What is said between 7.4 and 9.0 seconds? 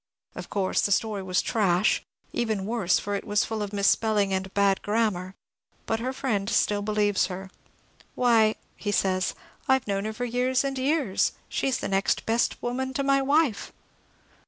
*^ Why," he